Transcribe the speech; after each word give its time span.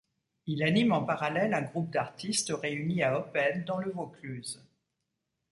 Il 0.47 0.63
anime 0.63 0.93
en 0.93 1.03
parallèle 1.03 1.53
un 1.53 1.61
groupe 1.61 1.91
d'artistes 1.91 2.51
réunis 2.59 3.03
à 3.03 3.19
Oppède 3.19 3.65
dans 3.65 3.77
le 3.77 3.91
Vaucluse. 3.91 4.59